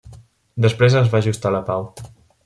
[0.65, 1.85] Després es va ajustar la pau.